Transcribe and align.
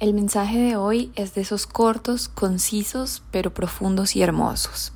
El 0.00 0.14
mensaje 0.14 0.56
de 0.56 0.76
hoy 0.76 1.12
es 1.14 1.34
de 1.34 1.42
esos 1.42 1.66
cortos, 1.66 2.28
concisos, 2.28 3.22
pero 3.30 3.52
profundos 3.52 4.16
y 4.16 4.22
hermosos. 4.22 4.94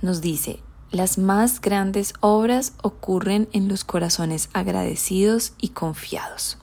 Nos 0.00 0.22
dice, 0.22 0.60
las 0.90 1.18
más 1.18 1.60
grandes 1.60 2.14
obras 2.20 2.72
ocurren 2.80 3.46
en 3.52 3.68
los 3.68 3.84
corazones 3.84 4.48
agradecidos 4.54 5.52
y 5.60 5.68
confiados. 5.68 6.56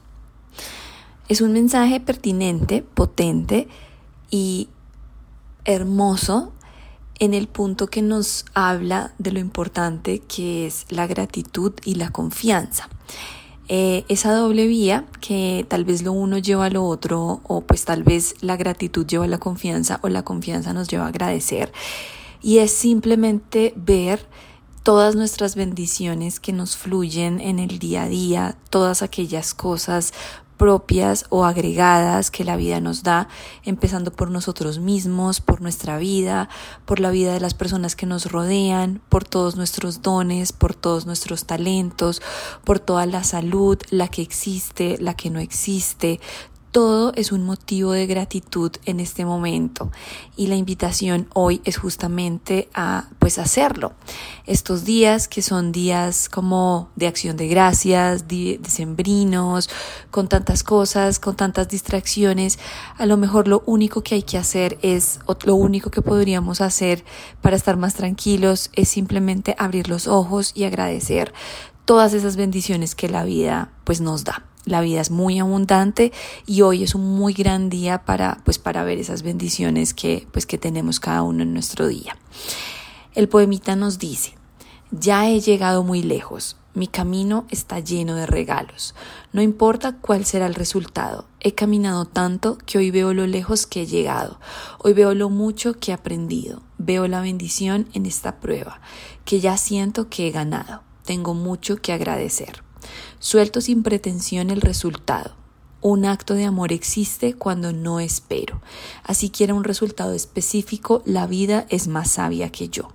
Es 1.27 1.41
un 1.41 1.53
mensaje 1.53 1.99
pertinente, 1.99 2.81
potente 2.81 3.67
y 4.31 4.69
hermoso 5.63 6.53
en 7.19 7.35
el 7.35 7.47
punto 7.47 7.85
que 7.85 8.01
nos 8.01 8.45
habla 8.55 9.13
de 9.19 9.31
lo 9.31 9.39
importante 9.39 10.21
que 10.21 10.65
es 10.65 10.87
la 10.89 11.05
gratitud 11.05 11.73
y 11.85 11.95
la 11.95 12.09
confianza. 12.09 12.89
Eh, 13.69 14.03
esa 14.09 14.33
doble 14.33 14.67
vía 14.67 15.05
que 15.21 15.65
tal 15.69 15.85
vez 15.85 16.01
lo 16.01 16.11
uno 16.11 16.37
lleva 16.37 16.65
a 16.65 16.69
lo 16.69 16.85
otro 16.85 17.41
o 17.43 17.61
pues 17.61 17.85
tal 17.85 18.03
vez 18.03 18.35
la 18.41 18.57
gratitud 18.57 19.07
lleva 19.07 19.23
a 19.23 19.29
la 19.29 19.37
confianza 19.37 19.99
o 20.03 20.09
la 20.09 20.23
confianza 20.23 20.73
nos 20.73 20.89
lleva 20.89 21.05
a 21.05 21.09
agradecer. 21.09 21.71
Y 22.41 22.57
es 22.57 22.71
simplemente 22.71 23.73
ver 23.77 24.27
todas 24.83 25.15
nuestras 25.15 25.55
bendiciones 25.55 26.41
que 26.41 26.51
nos 26.51 26.75
fluyen 26.75 27.39
en 27.39 27.59
el 27.59 27.79
día 27.79 28.03
a 28.03 28.09
día, 28.09 28.57
todas 28.69 29.01
aquellas 29.01 29.53
cosas 29.53 30.13
propias 30.63 31.25
o 31.27 31.43
agregadas 31.43 32.31
que 32.31 32.45
la 32.45 32.55
vida 32.55 32.79
nos 32.79 33.03
da, 33.03 33.27
empezando 33.65 34.13
por 34.13 34.31
nosotros 34.31 34.79
mismos, 34.79 35.41
por 35.41 35.59
nuestra 35.59 35.97
vida, 35.97 36.47
por 36.85 37.01
la 37.01 37.11
vida 37.11 37.33
de 37.33 37.41
las 37.41 37.53
personas 37.53 37.97
que 37.97 38.05
nos 38.05 38.31
rodean, 38.31 39.01
por 39.09 39.25
todos 39.25 39.57
nuestros 39.57 40.01
dones, 40.01 40.53
por 40.53 40.73
todos 40.73 41.05
nuestros 41.05 41.43
talentos, 41.43 42.21
por 42.63 42.79
toda 42.79 43.05
la 43.05 43.25
salud, 43.25 43.77
la 43.89 44.07
que 44.07 44.21
existe, 44.21 44.95
la 45.01 45.15
que 45.15 45.29
no 45.29 45.39
existe, 45.39 46.21
todo 46.73 47.13
es 47.15 47.31
un 47.31 47.43
motivo 47.43 47.91
de 47.91 48.07
gratitud 48.07 48.71
en 48.85 48.99
este 48.99 49.25
momento 49.25 49.91
y 50.35 50.47
la 50.47 50.55
invitación 50.55 51.27
hoy 51.33 51.61
es 51.65 51.77
justamente 51.77 52.67
a 52.73 53.09
pues 53.19 53.37
hacerlo. 53.37 53.93
Estos 54.47 54.83
días 54.83 55.27
que 55.27 55.43
son 55.43 55.71
días 55.71 56.27
como 56.29 56.89
de 56.95 57.05
acción 57.05 57.37
de 57.37 57.47
gracias, 57.47 58.27
de 58.27 58.59
sembrinos, 58.67 59.69
con 60.09 60.27
tantas 60.27 60.63
cosas, 60.63 61.19
con 61.19 61.35
tantas 61.35 61.67
distracciones, 61.69 62.57
a 62.97 63.05
lo 63.05 63.17
mejor 63.17 63.47
lo 63.47 63.61
único 63.67 64.01
que 64.01 64.15
hay 64.15 64.23
que 64.23 64.39
hacer 64.39 64.79
es 64.81 65.19
lo 65.45 65.53
único 65.53 65.91
que 65.91 66.01
podríamos 66.01 66.59
hacer 66.59 67.05
para 67.43 67.55
estar 67.55 67.77
más 67.77 67.93
tranquilos 67.93 68.71
es 68.73 68.89
simplemente 68.89 69.55
abrir 69.59 69.89
los 69.89 70.07
ojos 70.07 70.51
y 70.55 70.63
agradecer 70.63 71.33
todas 71.85 72.15
esas 72.15 72.35
bendiciones 72.35 72.95
que 72.95 73.09
la 73.09 73.23
vida 73.25 73.69
pues 73.83 74.01
nos 74.01 74.23
da. 74.23 74.43
La 74.65 74.81
vida 74.81 75.01
es 75.01 75.11
muy 75.11 75.39
abundante 75.39 76.13
y 76.45 76.61
hoy 76.61 76.83
es 76.83 76.95
un 76.95 77.17
muy 77.17 77.33
gran 77.33 77.69
día 77.69 78.05
para 78.05 78.41
pues 78.45 78.59
para 78.59 78.83
ver 78.83 78.97
esas 78.97 79.21
bendiciones 79.21 79.93
que 79.93 80.25
pues 80.31 80.45
que 80.45 80.57
tenemos 80.57 80.99
cada 80.99 81.21
uno 81.21 81.43
en 81.43 81.53
nuestro 81.53 81.87
día. 81.87 82.17
El 83.13 83.27
poemita 83.27 83.75
nos 83.75 83.99
dice: 83.99 84.35
"Ya 84.91 85.29
he 85.29 85.41
llegado 85.41 85.83
muy 85.83 86.01
lejos. 86.01 86.55
Mi 86.75 86.87
camino 86.87 87.45
está 87.51 87.79
lleno 87.79 88.15
de 88.15 88.25
regalos. 88.25 88.95
No 89.31 89.43
importa 89.43 89.97
cuál 89.97 90.25
será 90.25 90.47
el 90.47 90.55
resultado. 90.55 91.25
He 91.39 91.53
caminado 91.53 92.05
tanto 92.05 92.57
que 92.65 92.79
hoy 92.79 92.89
veo 92.89 93.13
lo 93.13 93.27
lejos 93.27 93.67
que 93.67 93.83
he 93.83 93.85
llegado. 93.85 94.39
Hoy 94.79 94.93
veo 94.93 95.13
lo 95.13 95.29
mucho 95.29 95.73
que 95.73 95.91
he 95.91 95.93
aprendido. 95.93 96.63
Veo 96.79 97.07
la 97.07 97.21
bendición 97.21 97.87
en 97.93 98.07
esta 98.07 98.39
prueba, 98.39 98.81
que 99.23 99.39
ya 99.39 99.55
siento 99.57 100.09
que 100.09 100.27
he 100.27 100.31
ganado. 100.31 100.81
Tengo 101.05 101.35
mucho 101.35 101.75
que 101.75 101.93
agradecer. 101.93 102.63
Suelto 103.19 103.61
sin 103.61 103.83
pretensión 103.83 104.49
el 104.49 104.61
resultado. 104.61 105.35
Un 105.81 106.05
acto 106.05 106.33
de 106.33 106.45
amor 106.45 106.71
existe 106.71 107.33
cuando 107.33 107.73
no 107.73 107.99
espero. 107.99 108.61
Así 109.03 109.29
quiera 109.29 109.53
un 109.53 109.65
resultado 109.65 110.13
específico, 110.13 111.03
la 111.05 111.27
vida 111.27 111.65
es 111.69 111.87
más 111.87 112.11
sabia 112.11 112.51
que 112.51 112.69
yo. 112.69 112.89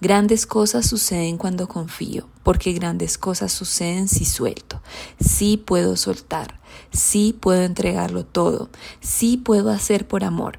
Grandes 0.00 0.46
cosas 0.46 0.86
suceden 0.86 1.38
cuando 1.38 1.68
confío, 1.68 2.28
porque 2.42 2.72
grandes 2.72 3.18
cosas 3.18 3.52
suceden 3.52 4.08
si 4.08 4.24
suelto. 4.24 4.82
Sí 5.18 5.56
puedo 5.56 5.96
soltar, 5.96 6.60
sí 6.92 7.36
puedo 7.38 7.62
entregarlo 7.62 8.24
todo, 8.24 8.70
sí 9.00 9.36
puedo 9.36 9.70
hacer 9.70 10.06
por 10.06 10.24
amor. 10.24 10.58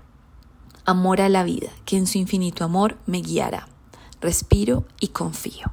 Amor 0.85 1.21
a 1.21 1.29
la 1.29 1.43
vida, 1.43 1.69
que 1.85 1.97
en 1.97 2.07
su 2.07 2.17
infinito 2.17 2.63
amor 2.63 2.97
me 3.05 3.21
guiará. 3.21 3.67
Respiro 4.21 4.85
y 4.99 5.09
confío. 5.09 5.71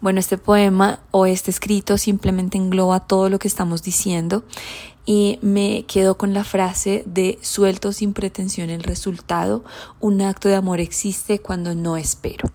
Bueno, 0.00 0.18
este 0.18 0.38
poema 0.38 1.00
o 1.10 1.26
este 1.26 1.50
escrito 1.50 1.98
simplemente 1.98 2.56
engloba 2.56 3.00
todo 3.00 3.28
lo 3.28 3.38
que 3.38 3.48
estamos 3.48 3.82
diciendo 3.82 4.44
y 5.06 5.38
me 5.42 5.84
quedo 5.86 6.16
con 6.16 6.34
la 6.34 6.44
frase 6.44 7.02
de 7.06 7.38
suelto 7.42 7.92
sin 7.92 8.12
pretensión 8.12 8.70
el 8.70 8.82
resultado, 8.82 9.64
un 9.98 10.20
acto 10.22 10.48
de 10.48 10.54
amor 10.54 10.80
existe 10.80 11.38
cuando 11.38 11.74
no 11.74 11.96
espero. 11.96 12.50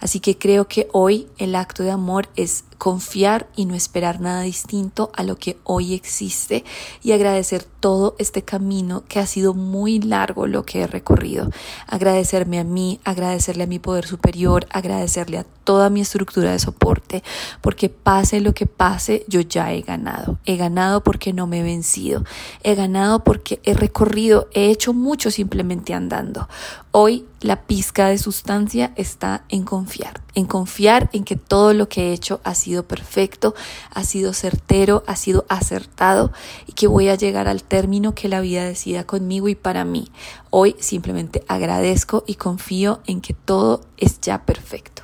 Así 0.00 0.20
que 0.20 0.38
creo 0.38 0.68
que 0.68 0.88
hoy 0.92 1.26
el 1.38 1.54
acto 1.54 1.82
de 1.82 1.90
amor 1.90 2.28
es 2.36 2.64
confiar 2.78 3.48
y 3.56 3.66
no 3.66 3.74
esperar 3.74 4.20
nada 4.20 4.42
distinto 4.42 5.10
a 5.14 5.24
lo 5.24 5.36
que 5.36 5.58
hoy 5.64 5.94
existe 5.94 6.64
y 7.02 7.12
agradecer 7.12 7.64
todo 7.64 8.14
este 8.18 8.42
camino 8.42 9.02
que 9.08 9.18
ha 9.18 9.26
sido 9.26 9.52
muy 9.52 9.98
largo 10.00 10.46
lo 10.46 10.64
que 10.64 10.82
he 10.82 10.86
recorrido. 10.86 11.50
Agradecerme 11.88 12.60
a 12.60 12.64
mí, 12.64 13.00
agradecerle 13.04 13.64
a 13.64 13.66
mi 13.66 13.80
poder 13.80 14.06
superior, 14.06 14.66
agradecerle 14.70 15.38
a 15.38 15.46
toda 15.64 15.90
mi 15.90 16.00
estructura 16.00 16.52
de 16.52 16.58
soporte, 16.58 17.22
porque 17.60 17.88
pase 17.88 18.40
lo 18.40 18.54
que 18.54 18.66
pase, 18.66 19.24
yo 19.28 19.40
ya 19.40 19.72
he 19.72 19.82
ganado. 19.82 20.38
He 20.46 20.56
ganado 20.56 21.02
porque 21.02 21.32
no 21.32 21.46
me 21.46 21.60
he 21.60 21.62
vencido. 21.88 22.24
He 22.62 22.74
ganado 22.74 23.24
porque 23.24 23.60
he 23.64 23.74
recorrido, 23.74 24.48
he 24.52 24.70
hecho 24.70 24.92
mucho 24.92 25.30
simplemente 25.30 25.94
andando. 25.94 26.48
Hoy 26.90 27.26
la 27.40 27.62
pizca 27.62 28.08
de 28.08 28.18
sustancia 28.18 28.92
está 28.96 29.44
en 29.48 29.62
confiar, 29.62 30.20
en 30.34 30.46
confiar 30.46 31.08
en 31.12 31.24
que 31.24 31.36
todo 31.36 31.72
lo 31.72 31.88
que 31.88 32.08
he 32.08 32.12
hecho 32.12 32.40
ha 32.44 32.54
sido 32.54 32.86
perfecto, 32.86 33.54
ha 33.90 34.04
sido 34.04 34.32
certero, 34.32 35.04
ha 35.06 35.16
sido 35.16 35.46
acertado 35.48 36.32
y 36.66 36.72
que 36.72 36.88
voy 36.88 37.08
a 37.08 37.14
llegar 37.14 37.48
al 37.48 37.62
término 37.62 38.14
que 38.14 38.28
la 38.28 38.40
vida 38.40 38.64
decida 38.64 39.04
conmigo 39.04 39.48
y 39.48 39.54
para 39.54 39.84
mí. 39.84 40.10
Hoy 40.50 40.76
simplemente 40.80 41.44
agradezco 41.48 42.24
y 42.26 42.34
confío 42.34 43.00
en 43.06 43.20
que 43.20 43.34
todo 43.34 43.82
es 43.96 44.20
ya 44.20 44.44
perfecto. 44.44 45.02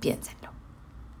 Piensa. 0.00 0.33